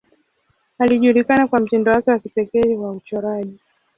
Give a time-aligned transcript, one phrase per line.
[0.79, 3.59] Alijulikana kwa mtindo wake wa kipekee wa uchoraji.